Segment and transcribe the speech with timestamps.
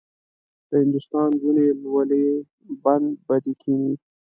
[0.69, 2.25] د هندوستان نجونې لولۍ
[2.83, 3.93] بند به دې کیني.